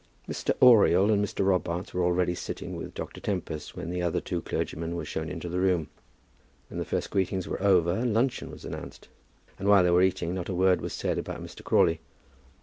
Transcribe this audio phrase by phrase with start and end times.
[0.27, 0.55] Mr.
[0.63, 1.45] Oriel and Mr.
[1.45, 3.21] Robarts were already sitting with Dr.
[3.21, 5.89] Tempest when the other two clergymen were shown into the room.
[6.71, 9.09] When the first greetings were over luncheon was announced,
[9.59, 11.63] and while they were eating not a word was said about Mr.
[11.63, 11.99] Crawley.